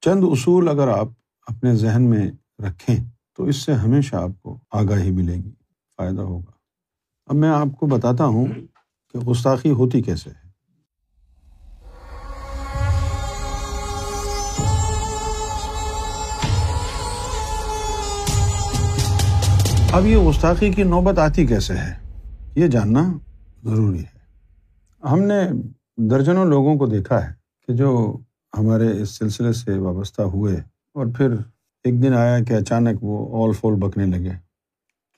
[0.00, 1.08] چند اصول اگر آپ
[1.46, 2.96] اپنے ذہن میں رکھیں
[3.36, 5.50] تو اس سے ہمیشہ آپ کو آگاہی ملے گی،
[5.96, 6.50] فائدہ ہوگا۔
[7.26, 8.46] اب میں آپ کو بتاتا ہوں
[9.12, 10.50] کہ گستاخی ہوتی کیسے ہے۔
[19.92, 21.94] اب یہ گستاخی کی نوبت آتی کیسے ہے؟
[22.54, 23.18] یہ جاننا
[23.64, 24.18] ضروری ہے۔
[25.06, 25.40] ہم نے
[25.96, 27.32] درجنوں لوگوں کو دیکھا ہے
[27.66, 28.18] کہ جو
[28.58, 30.56] ہمارے اس سلسلے سے وابستہ ہوئے
[30.94, 31.32] اور پھر
[31.84, 34.32] ایک دن آیا کہ اچانک وہ اول فول بکنے لگے۔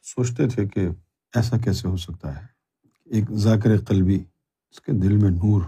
[0.03, 0.89] سوچتے تھے کہ
[1.35, 2.47] ایسا کیسے ہو سکتا ہے؟
[3.05, 4.25] ایک ذاکر قلبی،
[4.71, 5.61] اس کے دل میں نور،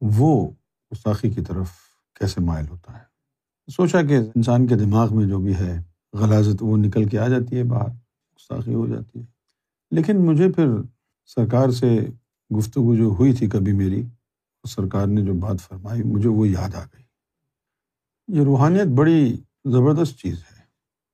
[0.00, 0.50] وہ
[0.92, 1.70] گستاخی کی طرف
[2.20, 3.02] کیسے مائل ہوتا ہے؟
[3.72, 5.82] سوچا کہ انسان کے دماغ میں جو بھی ہے،
[6.12, 7.88] غلازت وہ نکل کے آ جاتی ہے، باہر
[8.36, 9.24] گستاخی ہو جاتی ہے۔
[9.90, 10.68] لیکن مجھے پھر
[11.26, 12.06] سرکار سے
[12.56, 14.02] گفتگو جو ہوئی تھی کبھی میری
[14.66, 17.02] سرکار نے جو بات فرمائی، مجھے وہ یاد آ گئی۔
[18.28, 20.56] یہ روحانیت بڑی زبردست چیز ہے۔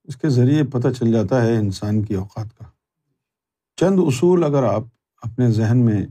[0.05, 2.65] اس کے ذریعے پتہ چل جاتا ہے انسان کی اوقات کا۔
[3.77, 4.83] چند اصول اگر آپ
[5.23, 6.07] اپنے ذہن میں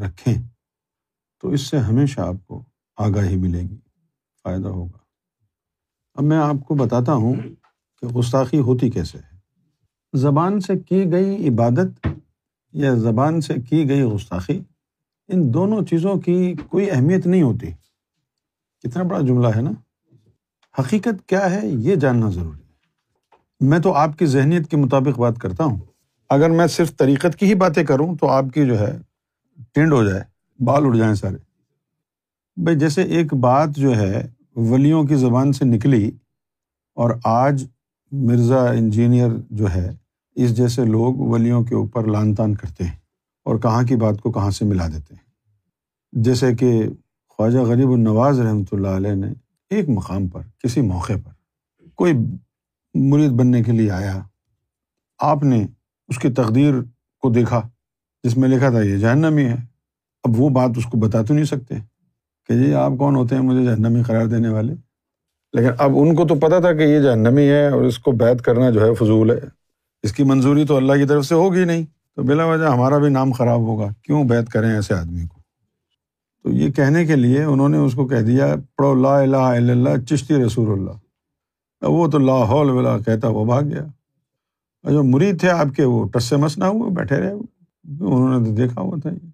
[0.00, 0.34] رکھیں،
[1.40, 2.64] تو اس سے ہمیشہ آپ کو
[2.96, 3.78] آگاہی ملے گی،
[4.42, 4.98] فائدہ ہوگا۔
[6.14, 7.34] اب میں آپ کو بتاتا ہوں
[8.00, 9.34] کہ گستاخی ہوتی کیسے ہے۔
[10.12, 12.06] زبان سے کی گئی عبادت
[12.72, 14.60] یا زبان سے کی گئی گستاخی؟
[15.28, 17.66] ان دونوں چیزوں کی کوئی اہمیت نہیں ہوتی۔
[18.82, 19.70] کتنا بڑا جملہ ہے نا۔
[20.78, 22.64] حقیقت کیا ہے یہ جاننا ضروری ہے۔
[23.60, 25.78] میں تو آپ کی ذہنیت کے مطابق بات کرتا ہوں۔
[26.30, 28.98] اگر میں صرف طریقت کی ہی باتیں کروں تو آپ کی جو ہے
[29.72, 30.22] ٹینڈ ہو جائے،
[30.64, 31.36] بال اڑ جائیں سارے۔
[32.62, 36.10] بھائی جیسے ایک بات جو ہے ولیوں کی زبان سے نکلی
[36.94, 37.66] اور آج
[38.12, 39.96] مرزا انجینئر جو ہے
[40.34, 43.03] اس جیسے لوگ ولیوں کے اوپر لان تان کرتے ہیں۔
[43.44, 45.24] اور کہاں کی بات کو کہاں سے ملا دیتے ہیں۔
[46.12, 46.82] جیسے کہ
[47.28, 49.32] خواجہ غریب النواز رحمۃ اللہ علیہ نے
[49.70, 51.32] ایک مقام پر، کسی موقع پر
[51.94, 52.12] کوئی
[52.94, 54.22] مرید بننے کے لیے آیا،
[55.18, 55.66] آپ نے
[56.08, 56.74] اس کی تقدیر
[57.20, 57.68] کو دیکھا،
[58.24, 59.56] جس میں لکھا تھا، یہ جہنمی ہے۔
[60.22, 61.74] اب وہ بات اس کو بتا تو نہیں سکتے
[62.48, 64.74] کہ جی آپ کون ہوتے ہیں، مجھے جہنمی قرار دینے والے۔
[65.52, 68.42] لیکن اب ان کو تو پتا تھا کہ یہ جہنمی ہے اور اس کو بیت
[68.42, 69.40] کرنا جو ہے فضول ہے۔
[70.02, 71.82] اس کی منظوری تو اللہ کی طرف سے ہوگی نہیں۔
[72.16, 75.40] تو بلا وجہ ہمارا بھی نام خراب ہوگا۔ کیوں بیت کریں ایسے آدمی کو؟
[76.42, 79.72] تو یہ کہنے کے لیے انہوں نے اس کو کہہ دیا، پڑھو لا الہ الا
[79.72, 80.90] اللہ، چشتی رسول اللہ۔
[81.82, 83.84] وہ تو لاہول ولا کہتا وہ بھاگ گیا۔
[84.90, 87.32] جو مرید تھے آپ کے، وہ ٹس سے مس نہ ہوئے، بیٹھے رہے۔
[87.84, 89.28] انہوں نے تو دیکھا ہوا تھا یہ۔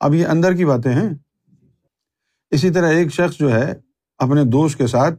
[0.00, 1.10] اب یہ اندر کی باتیں ہیں۔
[2.50, 3.74] اسی طرح ایک شخص جو ہے،
[4.18, 5.14] اپنے دوست کے ساتھ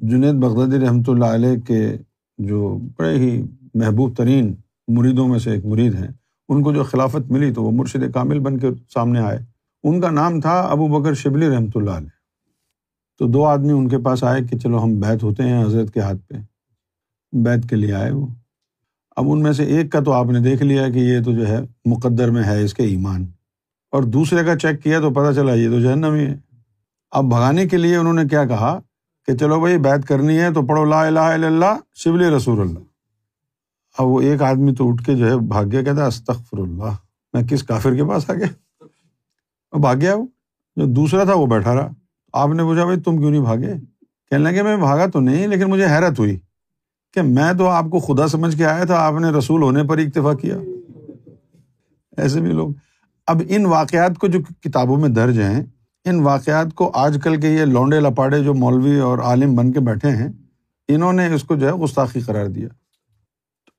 [0.00, 1.96] جنید بغدادی رحمۃ اللہ علیہ کے
[2.38, 3.42] جو بڑے ہی
[3.74, 4.54] محبوب ترین
[4.88, 6.08] مریدوں میں سے ایک مرید ہیں۔
[6.48, 9.38] ان کو جو خلافت ملی تو وہ مرشد کامل بن کے سامنے آئے۔
[9.82, 12.08] ان کا نام تھا ابو بکر شبلی رحمۃ اللہ علیہ۔
[13.18, 16.00] تو دو آدمی ان کے پاس آئے کہ چلو ہم بیت ہوتے ہیں حضرت کے
[16.00, 16.34] ہاتھ پہ۔
[17.32, 18.26] بیت کے لیے آئے وہ۔
[19.16, 21.48] اب ان میں سے ایک کا تو آپ نے دیکھ لیا کہ یہ تو جو
[21.48, 23.26] ہے مقدر میں ہے اس کے ایمان۔
[23.90, 26.36] اور دوسرے کا چیک کیا تو پتہ چلا یہ تو جہنمی ہے۔
[27.10, 28.80] اب بھگانے کے لیے انہوں نے کیا کہا
[29.26, 32.91] کہ چلو بھائی بیت کرنی ہے تو پڑھو لا الہ الا اللہ شبلی رسول اللہ۔
[33.98, 36.96] اب وہ ایک آدمی تو اٹھ کے جو ہے بھاگ گیا، کہتا استخر اللہ
[37.32, 38.84] میں کس کافر کے پاس آ گیا؟
[39.78, 40.26] بھاگ گیا وہ،
[40.76, 41.88] جو دوسرا تھا وہ بیٹھا رہا۔
[42.32, 43.74] آپ نے پوچھا، بھائی، تم کیوں نہیں بھاگے؟
[44.30, 46.38] کہنے لگے، میں بھاگا تو نہیں، لیکن مجھے حیرت ہوئی
[47.14, 49.98] کہ میں تو آپ کو خدا سمجھ کے آیا تھا، آپ نے رسول ہونے پر
[49.98, 50.58] اکتفا کیا۔
[52.16, 52.70] ایسے بھی لوگ۔
[53.26, 55.64] اب ان واقعات کو جو کتابوں میں درج ہیں،
[56.04, 59.80] ان واقعات کو آج کل کے یہ لونڈے لپاڑے جو مولوی اور عالم بن کے
[59.80, 60.28] بیٹھے ہیں،
[60.88, 62.68] انہوں نے اس کو جو ہے گستاخی قرار دیا۔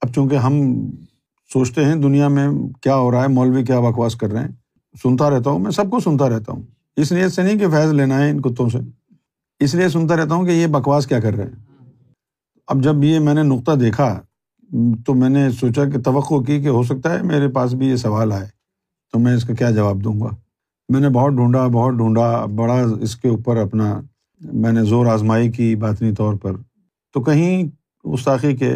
[0.04, 0.54] اب چونکہ ہم
[1.54, 2.48] سوچتے ہیں دنیا میں
[2.82, 4.52] کیا ہو رہا ہے، مولوی کیا بکواس کر رہے ہیں،
[5.04, 6.62] سنتا رہتا ہوں، میں سب کو سنتا رہتا ہوں۔
[6.98, 8.78] اس نیت سے نہیں کہ فیض لینا ہے ان کتوں سے،
[9.60, 11.86] اس لیے سنتا رہتا ہوں کہ یہ بکواس کیا کر رہے ہیں۔
[12.68, 14.22] اب جب یہ میں نے نقطہ دیکھا،
[15.06, 17.96] تو میں نے سوچا کہ توقع کی کہ ہو سکتا ہے میرے پاس بھی یہ
[17.96, 18.48] سوال آئے،
[19.12, 20.30] تو میں اس کا کیا جواب دوں گا؟
[20.90, 24.02] میں نے بہت ڈھونڈا بہت ڈھونڈا، بڑا اس کے اوپر اپنا
[24.42, 26.54] میں نے زور آزمائی کی باطنی طور پر۔
[27.14, 27.64] تو کہیں
[28.06, 28.74] گستاخی کے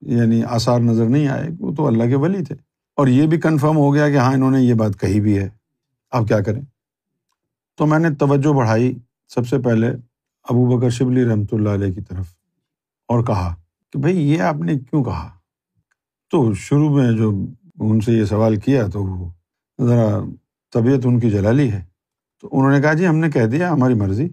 [0.00, 2.54] یعنی آثار نظر نہیں آئے، وہ تو اللہ کے ولی تھے۔
[2.96, 5.48] اور یہ بھی کنفرم ہو گیا کہ ہاں انہوں نے یہ بات کہی بھی ہے۔
[6.10, 6.62] اب کیا کریں؟
[7.76, 8.98] تو میں نے توجہ بڑھائی
[9.28, 9.88] سب سے پہلے
[10.42, 12.26] ابو بکر شبلی رحمۃ اللہ علیہ کی طرف
[13.08, 13.54] اور کہا
[13.92, 15.30] کہ بھائی، یہ آپ نے کیوں کہا؟
[16.30, 17.46] تو شروع میں جو
[17.80, 19.30] ان سے یہ سوال کیا تو وہ
[19.80, 20.20] ذرا
[20.72, 21.84] طبیعت ان کی جلالی ہے۔
[22.40, 24.28] تو انہوں نے کہا جی ہم نے کہہ دیا ہماری مرضی۔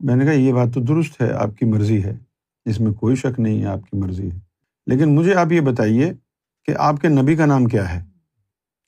[0.00, 2.18] میں نے کہا، یہ بات تو درست ہے، آپ کی مرضی ہے،
[2.64, 4.43] اس میں کوئی شک نہیں ہے، آپ کی مرضی ہے۔
[4.86, 6.12] لیکن مجھے آپ یہ بتائیے
[6.64, 8.04] کہ آپ کے نبی کا نام کیا ہے؟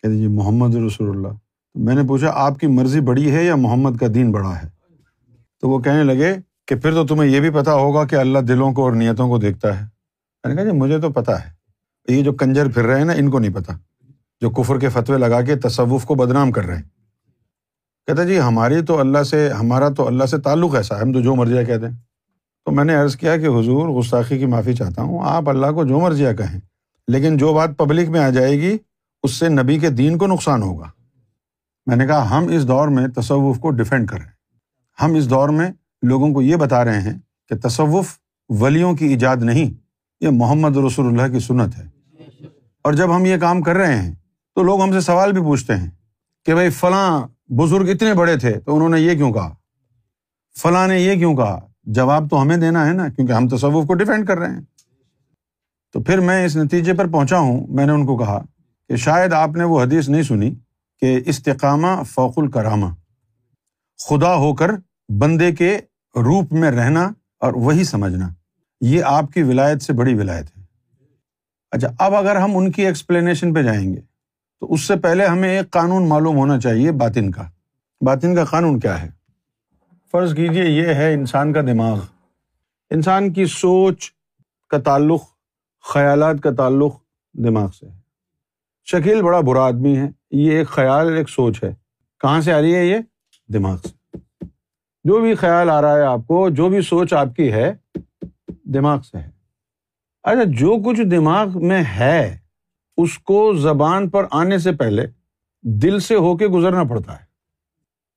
[0.03, 1.29] کہہ دیجیے محمد رسول اللہ۔
[1.75, 4.69] میں نے پوچھا، آپ کی مرضی بڑی ہے یا محمد کا دین بڑا ہے؟
[5.61, 6.35] تو وہ کہنے لگے
[6.67, 9.39] کہ پھر تو تمہیں یہ بھی پتا ہوگا کہ اللہ دلوں کو اور نیتوں کو
[9.39, 9.85] دیکھتا ہے۔
[10.45, 11.51] میں نے کہا جی مجھے تو پتا ہے۔
[12.09, 13.73] یہ جو کنجر پھر رہے ہیں نا، ان کو نہیں پتا۔
[14.41, 16.83] جو کفر کے فتوے لگا کے تصوف کو بدنام کر رہے ہیں۔
[18.07, 21.21] کہتا جی ہماری تو اللہ سے، ہمارا تو اللہ سے تعلق ایسا ہے ہم تو
[21.21, 22.06] جو مرضیہ کہتے ہیں۔
[22.67, 25.85] تو میں نے عرض کیا کہ حضور گستاخی کی معافی چاہتا ہوں، آپ اللہ کو
[25.85, 26.61] جو مرضیہ کہیں،
[27.09, 28.77] لیکن جو بات پبلک میں آ جائے گی،
[29.23, 30.91] اس سے نبی کے دین کو نقصان ہوگا۔
[31.87, 34.33] میں نے کہا، ہم اس دور میں تصوف کو ڈیفینڈ کر رہے ہیں۔
[35.03, 35.71] ہم اس دور میں
[36.03, 37.19] لوگوں کو یہ بتا رہے ہیں
[37.49, 38.19] کہ تصوف
[38.49, 39.73] ولیوں کی ایجاد نہیں،
[40.21, 41.87] یہ محمد رسول اللہ کی سنت ہے۔
[42.83, 44.15] اور جب ہم یہ کام کر رہے ہیں،
[44.55, 45.91] تو لوگ ہم سے سوال بھی پوچھتے ہیں
[46.47, 49.55] کہ بھائی، فلاں بزرگ اتنے بڑے تھے تو انہوں نے یہ کیوں کہا؟
[50.63, 53.95] فلاں نے یہ کیوں کہا؟ جواب تو ہمیں دینا ہے نا، کیونکہ ہم تصوف کو
[53.95, 54.61] ڈیفینڈ کر رہے ہیں۔
[55.93, 58.45] تو پھر میں اس نتیجے پر پہنچا ہوں، میں نے ان کو کہا
[58.89, 60.55] کہ شاید آپ نے وہ حدیث نہیں سنی
[61.01, 62.87] کہ استقامہ فوق الکرامہ،
[64.09, 64.71] خدا ہو کر
[65.09, 65.79] بندے کے
[66.17, 67.11] روپ میں رہنا
[67.41, 68.29] اور وہی سمجھنا۔
[68.81, 70.63] یہ آپ کی ولایت سے بڑی ولایت ہے۔
[71.71, 74.01] اچھا اب اگر ہم ان کی ایکسپلینیشن پہ جائیں گے،
[74.61, 77.43] تو اس سے پہلے ہمیں ایک قانون معلوم ہونا چاہیے باطن کا۔
[78.01, 79.09] باطن کا قانون کیا ہے؟
[80.11, 81.99] فرض کیجیے یہ ہے انسان کا دماغ۔
[82.91, 84.11] انسان کی سوچ
[84.69, 85.23] کا تعلق،
[85.95, 87.01] خیالات کا تعلق
[87.35, 88.01] دماغ سے ہے۔
[88.85, 91.75] شکیل بڑا برا آدمی ہے، یہ ایک خیال، ایک سوچ ہے۔
[92.21, 92.99] کہاں سے آ رہی ہے یہ؟
[93.49, 94.17] دماغ سے۔
[95.05, 97.73] جو بھی خیال آ رہا ہے آپ کو، جو بھی سوچ آپ کی ہے،
[98.65, 99.31] دماغ سے ہے۔
[100.23, 102.39] اچھا جو کچھ دماغ میں ہے،
[102.97, 105.07] اس کو زبان پر آنے سے پہلے
[105.63, 107.26] دل سے ہو کے گزرنا پڑتا ہے۔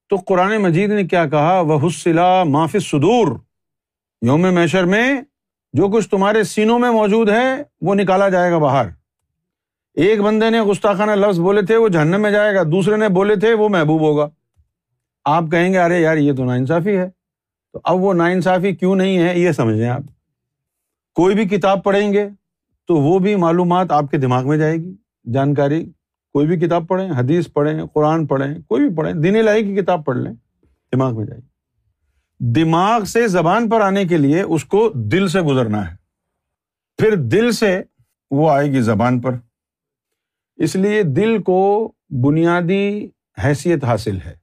[0.09, 3.27] تو قرآن مجید نے کیا کہا؟ وہ حسلا معافی سدور
[4.21, 5.21] یوم میشر میں
[5.73, 8.85] جو کچھ تمہارے سینوں میں موجود ہے، وہ نکالا جائے گا باہر۔
[9.93, 13.35] ایک بندے نے گستاخانہ لفظ بولے تھے، وہ جہنم میں جائے گا۔ دوسرے نے بولے
[13.35, 14.29] تھے، وہ محبوب ہوگا۔
[15.25, 17.09] آپ کہیں گے، ارے یار، یہ تو نا انصافی ہے۔
[17.73, 20.01] تو اب وہ نا انصافی کیوں نہیں ہے؟ یہ سمجھیں آپ۔
[21.15, 22.29] کوئی بھی کتاب پڑھیں گے
[22.87, 24.95] تو وہ بھی معلومات آپ کے دماغ میں جائے گی۔
[25.33, 25.91] جانکاری
[26.33, 30.05] کوئی بھی کتاب پڑھیں، حدیث پڑھیں، قرآن پڑھیں، کوئی بھی پڑھیں، دین لائی کی کتاب
[30.05, 30.33] پڑھ لیں،
[30.93, 31.49] دماغ میں جائے گی
[32.39, 35.95] دماغ سے زبان پر آنے کے لیے اس کو دل سے گزرنا ہے۔
[36.97, 37.83] پھر دل سے
[38.31, 39.35] وہ آئے گی زبان پر۔
[40.55, 43.09] اس لیے دل کو بنیادی
[43.43, 44.35] حیثیت حاصل ہے۔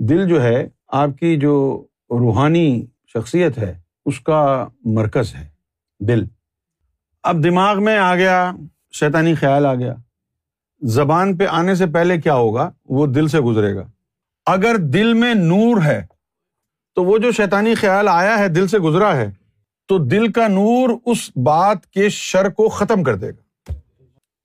[0.00, 5.48] دل جو ہے، آپ کی جو روحانی شخصیت ہے، اس کا مرکز ہے۔
[6.00, 6.24] دل۔
[7.22, 8.52] اب دماغ میں آ گیا،
[8.92, 9.94] شیطانی خیال آ گیا۔
[10.86, 13.86] زبان پہ آنے سے پہلے کیا ہوگا؟ وہ دل سے گزرے گا۔
[14.46, 16.06] اگر دل میں نور ہے،
[16.94, 19.30] تو وہ جو شیطانی خیال آیا ہے، دل سے گزرا ہے،
[19.88, 23.72] تو دل کا نور اس بات کے شر کو ختم کر دے گا۔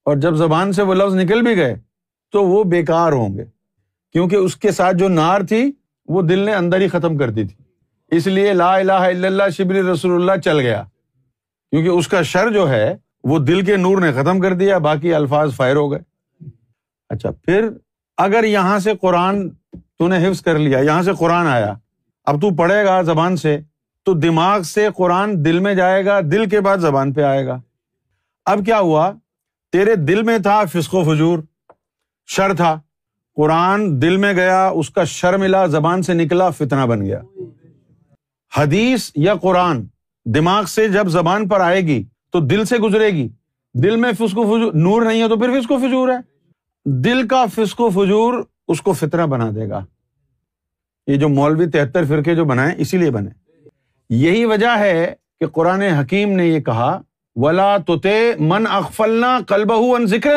[0.05, 1.75] اور جب زبان سے وہ لفظ نکل بھی گئے،
[2.31, 3.45] تو وہ بیکار ہوں گے۔
[4.11, 5.71] کیونکہ اس کے ساتھ جو نار تھی،
[6.05, 7.63] وہ دل نے اندر ہی ختم کر دی تھی۔
[8.17, 10.83] اس لیے لا الہ الا اللہ شبری رسول اللہ چل گیا۔
[11.71, 15.13] کیونکہ اس کا شر جو ہے، وہ دل کے نور نے ختم کر دیا، باقی
[15.13, 16.10] الفاظ فائر ہو گئے۔
[17.11, 17.69] اچھا پھر
[18.17, 19.49] اگر یہاں سے قرآن
[19.99, 21.73] تو نے حفظ کر لیا، یہاں سے قرآن آیا،
[22.25, 23.59] اب تو پڑھے گا زبان سے،
[24.05, 27.61] تو دماغ سے قرآن دل میں جائے گا، دل کے بعد زبان پہ آئے گا۔
[28.45, 29.11] اب کیا ہوا؟
[29.71, 31.39] تیرے دل میں تھا فسق و فجور،
[32.27, 32.79] شر تھا،
[33.35, 37.21] قرآن دل میں گیا، اس کا شر ملا، زبان سے نکلا فتنا بن گیا۔
[38.57, 39.83] حدیث یا قرآن
[40.25, 43.29] دماغ سے جب زبان پر آئے گی، تو دل سے گزرے گی۔
[43.73, 46.30] دل میں فسق و فجور، نور نہیں ہے تو پھر فسق و فجور ہے۔
[46.85, 48.33] دل کا فسق و فجور
[48.67, 49.85] اس کو فطرہ بنا دے گا۔
[51.07, 53.29] یہ جو مولوی تہتر فرقے جو بنائے، اسی لیے بنے۔
[54.09, 57.01] یہی وجہ ہے کہ قرآن حکیم نے یہ کہا،
[57.35, 57.95] ولا تو
[58.39, 60.33] من اخفلنا کلبہ ان ذکر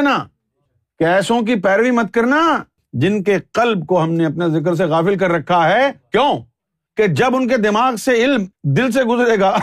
[0.99, 4.85] کہ ایسوں کی پیروی مت کرنا جن کے قلب کو ہم نے اپنے ذکر سے
[4.85, 6.35] غافل کر رکھا ہے۔ کیوں؟
[6.97, 9.59] کہ جب ان کے دماغ سے علم دل سے گزرے گا،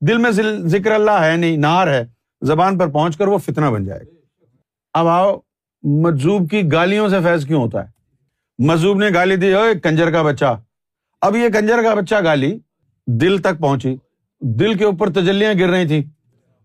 [0.00, 0.30] دل میں
[0.64, 2.04] ذکر اللہ ہے، نہیں نار ہے،
[2.42, 4.14] زبان پر پہنچ کر وہ فتنا بن جائے گا۔
[4.94, 5.38] اب آؤ
[5.82, 7.88] مجوب کی گالیوں سے فیض کیوں ہوتا ہے؟
[8.58, 10.60] مجوب نے گالی دی کنجر کا بچہ۔
[11.20, 12.58] اب یہ کنجر کا بچہ گالی
[13.06, 13.96] دل تک پہنچی۔
[14.40, 16.04] دل کے اوپر تجلیاں گر رہی تھی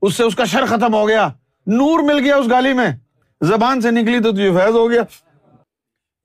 [0.02, 1.30] اس سے اس کا شر ختم ہو گیا۔
[1.68, 2.90] نور مل گیا اس گالی میں۔
[3.42, 5.02] زبان سے نکلی تو تجھے فیض ہو گیا۔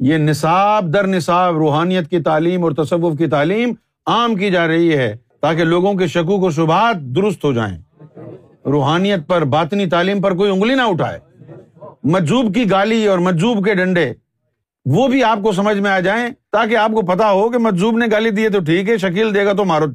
[0.00, 3.74] یہ نصاب در نصاب، روحانیت کی تعلیم اور تصوف کی تعلیم
[4.06, 7.78] عام کی جا رہی ہے تاکہ لوگوں کے شکوک و شبہات درست ہو جائیں۔
[8.64, 11.31] روحانیت پر، باطنی تعلیم پر کوئی انگلی نہ اٹھائے۔
[12.02, 14.12] مجوب کی گالی اور مجوب کے ڈنڈے،
[14.86, 17.96] وہ بھی آپ کو سمجھ میں آ جائیں تاکہ آپ کو پتا ہو کہ مجوب
[17.96, 19.86] نے گالی دی ہے تو ٹھیک ہے، شکیل دے گا تو مارو۔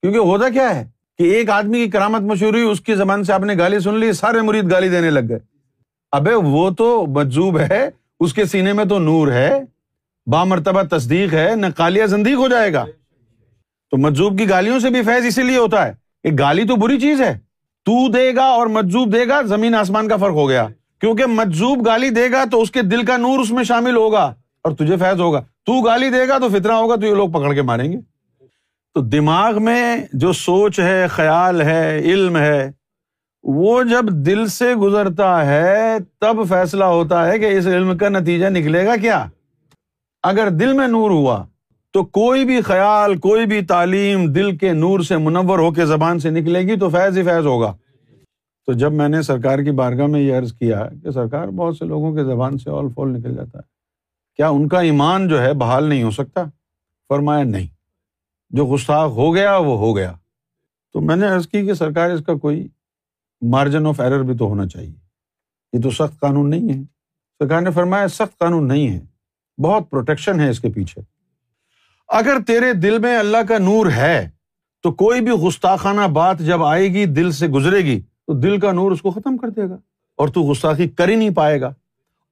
[0.00, 0.88] کیونکہ ہوتا کیا ہے
[1.18, 3.94] کہ ایک آدمی کی کرامت مشہور ہوئی، اس کی زبان سے آپ نے گالی سن
[3.94, 5.38] لی، سارے مرید گالی دینے لگ گئے۔
[6.12, 9.60] ابے وہ تو مجوب ہے، اس کے سینے میں تو نور ہے،
[10.26, 12.84] با مرتبہ تصدیق ہے، نہ کالیا زندگی ہو جائے گا۔
[13.90, 17.00] تو مجزوب کی گالیوں سے بھی فیض اسی لیے ہوتا ہے کہ گالی تو بری
[17.00, 17.38] چیز ہے۔
[17.84, 20.66] تو دے گا اور مجزوب دے گا، زمین آسمان کا فرق ہو گیا۔
[21.04, 24.34] کیونکہ مجزوب گالی دے گا تو اس کے دل کا نور اس میں شامل ہوگا
[24.64, 27.54] اور تجھے فیض ہوگا۔ تو گالی دے گا تو فطرہ ہوگا تو یہ لوگ پکڑ
[27.54, 27.96] کے ماریں گے۔
[28.94, 32.70] تو دماغ میں جو سوچ ہے، خیال ہے، علم ہے،
[33.42, 38.46] وہ جب دل سے گزرتا ہے، تب فیصلہ ہوتا ہے کہ اس علم کا نتیجہ
[38.46, 39.26] نکلے گا کیا؟
[40.22, 41.44] اگر دل میں نور ہوا،
[41.92, 46.18] تو کوئی بھی خیال، کوئی بھی تعلیم دل کے نور سے منور ہو کے زبان
[46.18, 47.72] سے نکلے گی تو فیض ہی فیض ہوگا۔
[48.66, 51.84] تو جب میں نے سرکار کی بارگاہ میں یہ عرض کیا کہ سرکار بہت سے
[51.84, 53.62] لوگوں کے زبان سے آل فول نکل جاتا ہے،
[54.36, 56.44] کیا ان کا ایمان جو ہے بحال نہیں ہو سکتا؟
[57.08, 57.66] فرمایا نہیں،
[58.50, 60.12] جو گستاخ ہو گیا وہ ہو گیا۔
[60.92, 62.66] تو میں نے عرض کی کہ سرکار اس کا کوئی
[63.42, 64.94] مارجن آف ایرر بھی تو ہونا چاہیے۔
[65.72, 66.82] یہ تو سخت قانون نہیں ہے۔
[67.38, 69.00] سرکار نے فرمایا سخت قانون نہیں ہے،
[69.62, 71.02] بہت پروٹیکشن ہے اس کے پیچھے۔
[72.08, 74.28] اگر تیرے دل میں اللہ کا نور ہے
[74.82, 78.72] تو کوئی بھی گستاخانہ بات جب آئے گی، دل سے گزرے گی تو دل کا
[78.72, 79.76] نور اس کو ختم کر دے گا
[80.16, 81.74] اور تو گستاخی کر ہی نہیں پائے گا۔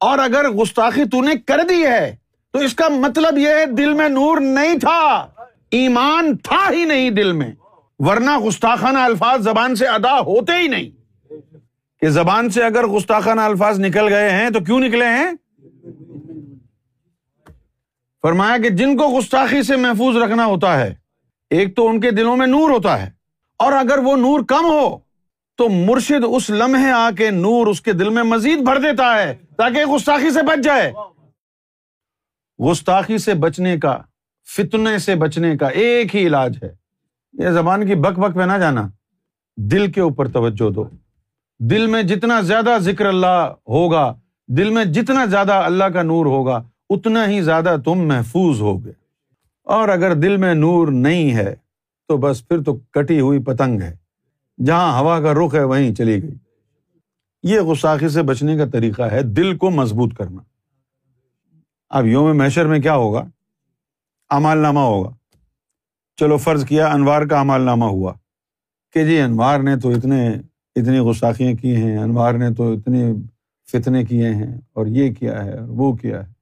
[0.01, 2.17] اور اگر گستاخی تو نے کر دی ہے،
[2.53, 5.27] تو اس کا مطلب یہ ہے دل میں نور نہیں تھا،
[5.71, 7.53] ایمان تھا ہی نہیں دل میں۔
[7.99, 10.91] ورنہ گستاخانہ الفاظ زبان سے ادا ہوتے ہی نہیں۔
[12.01, 15.33] کہ زبان سے اگر گستاخانہ الفاظ نکل گئے ہیں تو کیوں نکلے ہیں؟
[18.23, 20.95] فرمایا کہ جن کو گستاخی سے محفوظ رکھنا ہوتا ہے،
[21.51, 23.11] ایک تو ان کے دلوں میں نور ہوتا ہے۔
[23.59, 24.99] اور اگر وہ نور کم ہو
[25.57, 29.35] تو مرشد اس لمحے آ کے نور اس کے دل میں مزید بھر دیتا ہے
[29.57, 30.93] تاکہ گستاخی سے بچ جائے۔
[32.59, 33.99] گستاخی سے بچنے کا،
[34.57, 36.75] فتنے سے بچنے کا ایک ہی علاج ہے۔
[37.33, 38.89] یہ زبان کی بک بک پہ نہ جانا۔
[39.57, 40.85] دل کے اوپر توجہ دو۔
[41.61, 44.15] دل میں جتنا زیادہ ذکر اللہ ہوگا،
[44.49, 48.93] دل میں جتنا زیادہ اللہ کا نور ہوگا، اتنا ہی زیادہ تم محفوظ ہوگے۔
[49.65, 51.55] اور اگر دل میں نور نہیں ہے،
[52.09, 54.02] تو بس پھر تو کٹی ہوئی پتنگ ہے۔
[54.65, 56.35] جہاں ہوا کا رخ ہے وہیں چلی گئی۔
[57.43, 60.43] یہ غساخی سے بچنے کا طریقہ ہے، دل کو مضبوط کرنا۔
[61.89, 63.25] اب یوم میشر میں کیا ہوگا؟
[64.29, 65.11] امال نامہ ہوگا۔
[66.17, 68.13] چلو فرض کیا، انوار کا امال نامہ ہوا۔
[68.93, 70.29] کہ جی انوار نے تو اتنے،
[70.77, 73.13] اتنی غساخیاں کی ہیں، انوار نے تو اتنے
[73.73, 76.33] فتنے کیے ہیں، اور یہ کیا ہے، اور وہ کیا ہے۔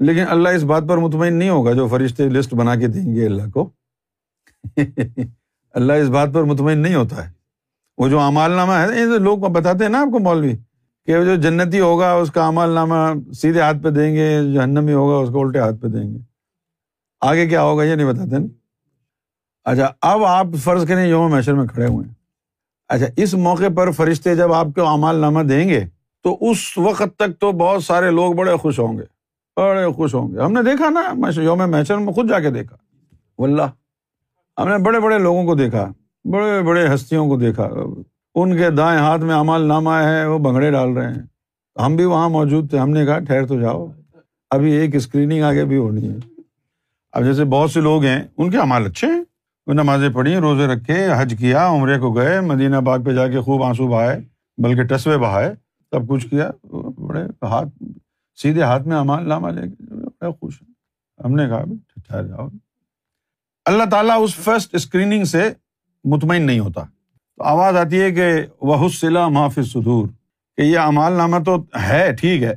[0.00, 3.26] لیکن اللہ اس بات پر مطمئن نہیں ہوگا جو فرشتے لسٹ بنا کے دیں گے
[3.26, 3.70] اللہ کو۔
[5.74, 7.35] اللہ اس بات پر مطمئن نہیں ہوتا ہے۔
[7.98, 10.56] وہ جو امال نامہ ہے لوگ بتاتے ہیں نا آپ کو، مولوی،
[11.06, 12.94] کہ جو جنتی ہوگا، اس کا امال نامہ
[13.32, 16.18] سیدھے ہاتھ پہ دیں گے، جہنمی ہوگا، اس کو الٹے ہاتھ پہ دیں گے۔
[17.20, 18.46] آگے کیا ہوگا، یہ نہیں بتاتے نا۔
[19.64, 22.14] اچھا اب آپ فرض کریں یوم میشر میں کھڑے ہوئے ہیں۔
[22.88, 25.84] اچھا اس موقع پر فرشتے جب آپ کو امال نامہ دیں گے،
[26.22, 29.02] تو اس وقت تک تو بہت سارے لوگ بڑے خوش ہوں گے۔
[29.56, 32.76] بڑے خوش ہوں گے۔ ہم نے دیکھا نا، یوم محشر میں خود جا کے دیکھا۔
[33.38, 33.62] واللہ،
[34.58, 35.92] ہم نے بڑے بڑے لوگوں کو دیکھا۔
[36.30, 37.68] بڑے بڑے ہستیوں کو دیکھا۔
[38.34, 41.22] ان کے دائیں ہاتھ میں امال نامہ ہے، وہ بنگڑے ڈال رہے ہیں۔
[41.84, 43.86] ہم بھی وہاں موجود تھے۔ ہم نے کہا، ٹھہر تو جاؤ۔
[44.50, 46.16] ابھی ایک اسکریننگ آگے بھی ہونی ہے۔
[47.12, 49.24] اب جیسے بہت سے لوگ ہیں، ان کے امال اچھے ہیں۔
[49.66, 53.40] وہ نمازیں پڑھی، روزے رکھے، حج کیا، عمرے کو گئے، مدینہ باغ پہ جا کے
[53.40, 54.20] خوب آنسو بہائے،
[54.58, 55.54] بلکہ ٹسوے بہائے،
[55.90, 56.50] سب کچھ کیا۔
[56.98, 57.82] بڑے ہاتھ،
[58.36, 60.74] سیدھے ہاتھ میں امال نامہ لے کے بڑے خوش ہیں۔
[61.24, 61.64] ہم نے کہا،
[62.08, 62.48] ٹھہر جاؤ۔
[63.64, 65.50] اللہ تعالیٰ اس فرسٹ اسکریننگ سے
[66.06, 66.80] مطمئن نہیں ہوتا۔
[67.36, 70.08] تو آواز آتی ہے کہ وہ سلا محافظ سدور
[70.56, 72.56] کہ یہ امال نامہ تو ہے، ٹھیک ہے۔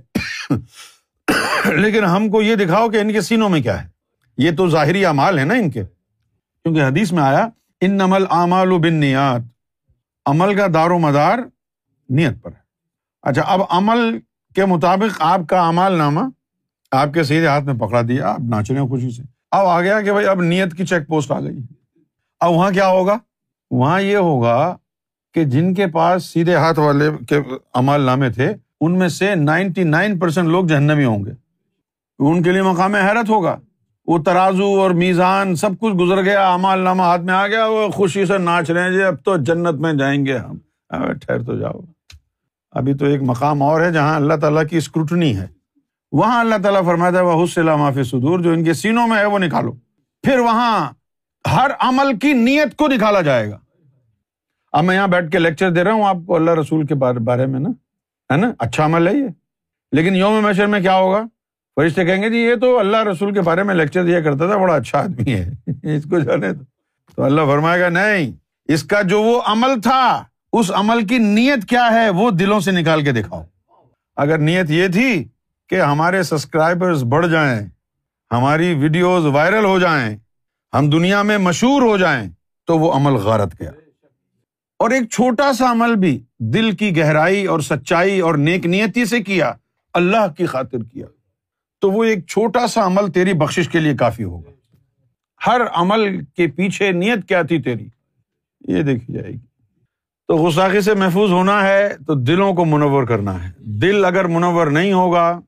[1.75, 3.89] لیکن ہم کو یہ دکھاؤ کہ ان کے سینوں میں کیا ہے۔
[4.38, 5.84] یہ تو ظاہری امال ہے نا ان کے۔
[6.63, 7.48] کیونکہ حدیث میں آیا
[7.82, 9.41] ان نمل اعمال و بن نیات
[10.25, 11.38] عمل کا دار و مدار
[12.10, 12.60] نیت پر ہے۔
[13.22, 14.20] اچھا اب عمل
[14.56, 16.20] کے مطابق آپ کا امال نامہ
[16.91, 19.82] آپ کے سیدھے ہاتھ میں پکڑا دیا، آپ ناچ رہے ہیں خوشی سے۔ اب آ
[19.82, 21.60] گیا کہ بھائی اب نیت کی چیک پوسٹ آ گئی۔
[22.39, 23.18] اب وہاں کیا ہوگا؟
[23.71, 24.77] وہاں یہ ہوگا
[25.33, 27.39] کہ جن کے پاس سیدھے ہاتھ والے کے
[27.73, 31.31] امال نامے تھے، ان میں سے نائنٹی نائن پرسینٹ لوگ جہنمی ہوں گے۔
[32.19, 33.57] ان کے لیے مقام حیرت ہوگا۔
[34.07, 37.88] وہ ترازو اور میزان سب کچھ گزر گیا امال نامہ ہاتھ میں آ گیا، وہ
[37.88, 40.57] خوشی سے ناچ رہے ہیں جی اب تو جنت میں جائیں گے ہم۔
[41.13, 41.79] ٹھہر تو جاؤ۔
[42.71, 45.47] ابھی تو ایک مقام اور ہے جہاں اللہ تعالیٰ کی اسکروٹنی ہے۔
[46.11, 49.25] وہاں اللہ تعالیٰ فرماتا ہے وہ حسلہ معافی سدور جو ان کے سینوں میں ہے،
[49.25, 49.71] وہ نکالو۔
[50.23, 50.93] پھر وہاں
[51.48, 53.58] ہر عمل کی نیت کو نکالا جائے گا۔
[54.72, 57.46] اب میں یہاں بیٹھ کے لیکچر دے رہا ہوں، آپ کو اللہ رسول کے بارے
[57.46, 57.69] میں نا،
[58.34, 59.27] ہے نا؟ اچھا عمل ہے یہ۔
[59.91, 61.24] لیکن یوم میشر میں کیا ہوگا؟
[61.75, 64.58] فرشتے کہیں گے جی یہ تو اللہ رسول کے بارے میں لیکچر دیا کرتا تھا،
[64.58, 65.50] بڑا اچھا آدمی ہے۔
[65.98, 66.48] اس کو جانے
[67.15, 68.31] تو اللہ فرمائے گا، نہیں،
[68.65, 72.72] اس کا جو وہ عمل تھا، اس عمل کی نیت کیا ہے، وہ دلوں سے
[72.72, 73.43] نکال کے دکھاؤ۔
[74.15, 75.27] اگر نیت یہ تھی
[75.69, 77.67] کہ ہمارے سبسکرائبر بڑھ جائیں،
[78.31, 80.17] ہماری ویڈیوز وائرل ہو جائیں
[80.73, 82.29] ہم دنیا میں مشہور ہو جائیں
[82.67, 83.71] تو وہ عمل غارت گیا۔
[84.79, 89.19] اور ایک چھوٹا سا عمل بھی دل کی گہرائی اور سچائی اور نیک نیتی سے
[89.19, 89.53] کیا،
[89.93, 91.05] اللہ کی خاطر کیا۔
[91.81, 94.51] تو وہ ایک چھوٹا سا عمل تیری بخش کے لیے کافی ہوگا۔
[95.47, 97.88] ہر عمل کے پیچھے نیت کیا تھی تیری؟
[98.67, 99.45] یہ دیکھی جائے گی۔
[100.27, 104.67] تو غساخی سے محفوظ ہونا ہے تو دلوں کو منور کرنا ہے۔ دل اگر منور
[104.67, 105.39] نہیں ہوگا،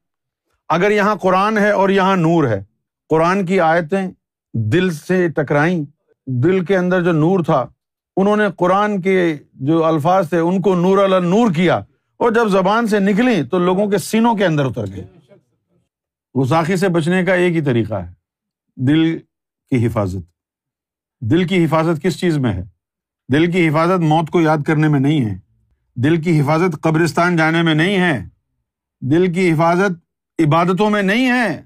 [0.69, 2.63] اگر یہاں قرآن ہے اور یہاں نور ہے،
[3.09, 4.11] قرآن کی آیتیں
[4.53, 5.85] دل سے ٹکرائیں،
[6.27, 7.65] دل کے اندر جو نور تھا،
[8.17, 11.75] انہوں نے قرآن کے جو الفاظ تھے، ان کو نور اللہ نور کیا۔
[12.17, 15.07] اور جب زبان سے نکلی تو لوگوں کے سینوں کے اندر اتر گئے۔
[16.35, 18.11] غساخی سے بچنے کا ایک ہی طریقہ ہے،
[18.75, 19.17] دل
[19.69, 20.31] کی حفاظت۔
[21.21, 22.63] دل کی حفاظت کس چیز میں ہے؟
[23.33, 25.39] دل کی حفاظت موت کو یاد کرنے میں نہیں ہے۔
[25.95, 28.27] دل کی حفاظت قبرستان جانے میں نہیں ہے۔
[29.01, 29.91] دل کی حفاظت
[30.39, 31.63] عبادتوں میں نہیں ہے۔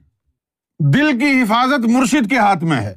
[0.79, 2.96] دل کی حفاظت مرشد کے ہاتھ میں ہے۔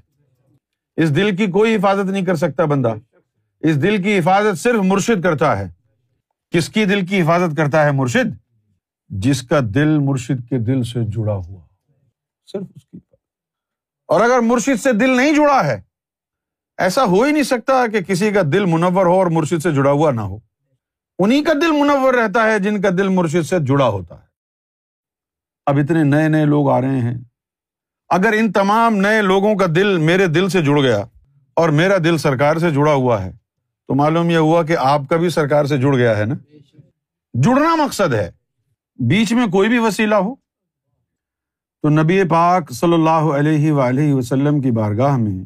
[0.97, 2.95] اس دل کی کوئی حفاظت نہیں کر سکتا بندہ۔
[3.61, 5.73] اس دل کی حفاظت صرف مرشد کرتا ہے۔
[6.51, 8.37] کس کی دل کی حفاظت کرتا ہے مرشد؟
[9.09, 11.67] جس کا دل مرشد کے دل سے جڑا ہوا۔
[12.47, 12.99] صرف اس کی
[14.07, 15.81] اور اگر مرشد سے دل نہیں جڑا ہے،
[16.79, 19.91] ایسا ہو ہی نہیں سکتا کہ کسی کا دل منور ہو اور مرشد سے جڑا
[19.91, 20.39] ہوا نہ ہو۔
[21.19, 24.27] انہیں کا دل منور رہتا ہے جن کا دل مرشد سے جڑا ہوتا ہے۔
[25.67, 27.19] اب اتنے نئے نئے لوگ آ رہے ہیں۔
[28.09, 31.05] اگر ان تمام نئے لوگوں کا دل میرے دل سے جڑ گیا
[31.55, 33.33] اور میرا دل سرکار سے جڑا ہوا ہے،
[33.89, 36.35] تو معلوم یہ ہوا کہ آپ کا بھی سرکار سے جڑ گیا ہے نا؟
[37.35, 38.31] جڑنا مقصد ہے۔
[38.99, 40.35] بیچ میں کوئی بھی وسیلہ ہو۔
[41.83, 43.73] تو نبی پاک صلی اللہ علیہ
[44.13, 45.45] وسلم کی بارگاہ میں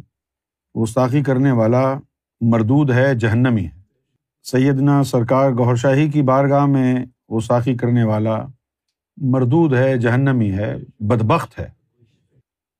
[0.78, 1.98] گستاخی کرنے والا
[2.40, 3.80] مردود ہے، جہنمی ہے۔
[4.42, 6.94] سیدنا سرکار گور شاہی کی بارگاہ میں
[7.36, 8.46] گستاخی کرنے والا
[9.16, 11.81] مردود ہے، جہنمی ہے، بدبخت ہے۔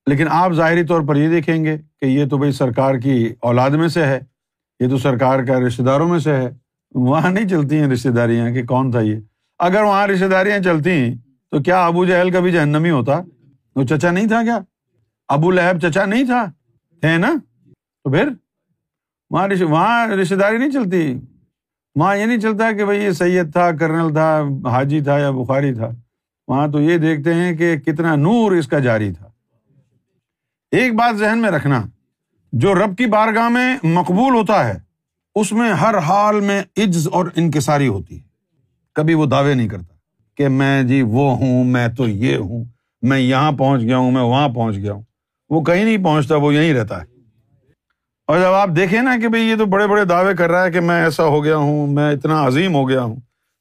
[0.07, 3.71] لیکن آپ ظاہری طور پر یہ دیکھیں گے کہ یہ تو بھائی سرکار کی اولاد
[3.71, 4.21] میں سے ہے،
[4.81, 6.51] یہ تو سرکار کا رشتے داروں میں سے ہے۔
[6.95, 9.19] وہاں نہیں چلتی ہیں رشتے داریاں کہ کون تھا یہ؟
[9.59, 11.15] اگر وہاں رشتے داریاں چلتی
[11.51, 13.21] تو کیا ابو جہل کا بھی جہنمی ہوتا؟
[13.77, 14.59] وہ چچا نہیں تھا کیا؟
[15.29, 16.45] ابو لہب چچا نہیں تھا؟
[17.05, 17.35] ہے نا؟
[18.05, 18.29] تو پھر
[19.31, 21.21] وہاں وہاں رشتے داری نہیں چلتی؟
[21.95, 25.75] وہاں یہ نہیں چلتا کہ بھائی یہ سید تھا، کرنل تھا، حاجی تھا یا بخاری
[25.75, 25.91] تھا۔
[26.49, 29.32] وہاں تو یہ دیکھتے ہیں کہ کتنا نور اس کا جاری تھا۔
[30.73, 31.83] ایک بات ذہن میں رکھنا،
[32.53, 34.75] جو رب کی بارگاہ میں مقبول ہوتا ہے،
[35.35, 38.23] اس میں ہر حال میں عز اور انکساری ہوتی ہے۔
[38.95, 39.95] کبھی وہ دعوے نہیں کرتا
[40.37, 42.65] کہ میں جی وہ ہوں، میں تو یہ ہوں،
[43.03, 45.03] میں یہاں پہنچ گیا ہوں، میں وہاں پہنچ گیا ہوں۔
[45.51, 47.07] وہ کہیں نہیں پہنچتا، وہ یہیں رہتا ہے۔
[48.27, 50.71] اور جب آپ دیکھیں نا کہ بھائی یہ تو بڑے بڑے دعوے کر رہا ہے
[50.71, 53.17] کہ میں ایسا ہو گیا ہوں، میں اتنا عظیم ہو گیا ہوں،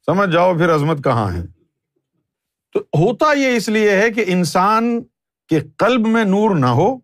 [0.06, 1.42] سمجھ جاؤ پھر عظمت کہاں ہے۔
[2.72, 5.00] تو ہوتا یہ اس لیے ہے کہ انسان
[5.48, 6.98] کہ قلب میں نور نہ ہو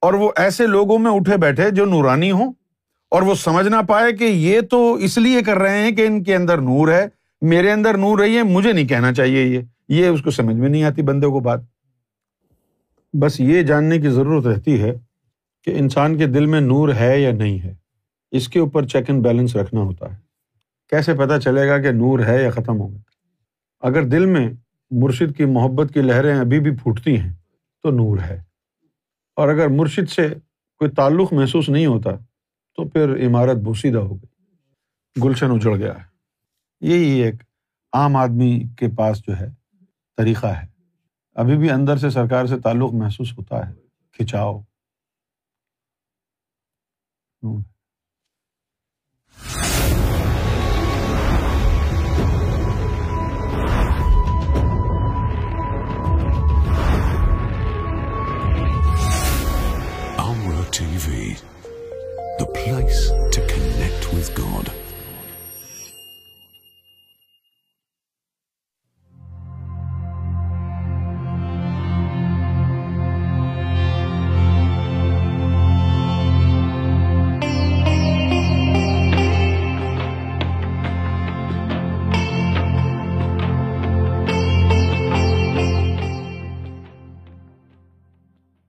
[0.00, 2.52] اور وہ ایسے لوگوں میں اٹھے بیٹھے جو نورانی ہوں
[3.08, 6.22] اور وہ سمجھ نہ پائے کہ یہ تو اس لیے کر رہے ہیں کہ ان
[6.22, 7.06] کے اندر نور ہے،
[7.42, 10.68] میرے اندر نور رہی ہے مجھے نہیں کہنا چاہیے، یہ یہ اس کو سمجھ میں
[10.68, 11.60] نہیں آتی بندے کو بات۔
[13.12, 14.92] بس یہ جاننے کی ضرورت رہتی ہے
[15.64, 17.74] کہ انسان کے دل میں نور ہے یا نہیں ہے۔
[18.30, 20.16] اس کے اوپر چیک اینڈ بیلنس رکھنا ہوتا ہے۔
[20.90, 22.98] کیسے پتا چلے گا کہ نور ہے یا ختم ہو گیا؟
[23.80, 24.50] اگر دل میں
[24.90, 27.32] مرشد کی محبت کی لہریں ابھی بھی پھوٹتی ہیں
[27.86, 28.42] تو نور ہے۔
[29.36, 30.28] اور اگر مرشد سے
[30.78, 32.10] کوئی تعلق محسوس نہیں ہوتا،
[32.74, 34.46] تو پھر عمارت بوسیدہ ہو گئی۔
[35.24, 36.04] گلشن اجڑ گیا ہے۔
[36.80, 37.34] یہی ایک
[37.92, 39.46] عام آدمی کے پاس جو ہے،
[40.16, 40.66] طریقہ ہے۔
[41.34, 43.74] ابھی بھی اندر سے سرکار سے تعلق محسوس ہوتا ہے۔
[44.12, 44.60] کھچاؤ۔